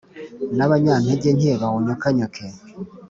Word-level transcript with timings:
n’abanyantegenke 0.55 1.51
bawunyukanyuke.» 1.61 2.45